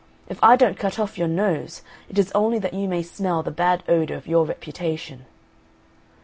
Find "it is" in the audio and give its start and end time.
2.09-2.31